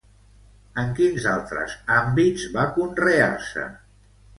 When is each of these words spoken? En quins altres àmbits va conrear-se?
En 0.83 0.89
quins 1.01 1.29
altres 1.35 1.77
àmbits 1.99 2.49
va 2.59 2.67
conrear-se? 2.81 3.73